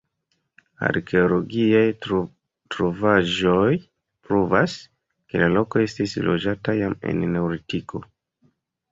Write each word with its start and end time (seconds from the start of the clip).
Arkeologiaj 0.85 1.81
trovaĵoj 2.05 3.75
pruvas, 4.29 4.77
ke 5.33 5.43
la 5.43 5.51
loko 5.57 5.83
estis 5.89 6.15
loĝata 6.29 6.75
jam 6.79 6.97
en 7.11 7.21
Neolitiko. 7.35 8.03